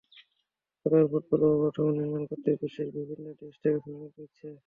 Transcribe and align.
কাতার 0.81 1.03
football 1.11 1.41
অবকাঠামো 1.47 1.91
নির্মাণ 1.97 2.23
করতে 2.29 2.49
বিশ্বের 2.61 2.87
বিভিন্ন 2.95 3.25
দেশ 3.39 3.53
থেকে 3.61 3.77
শ্রমিক 3.83 4.11
নিচ্ছে। 4.17 4.47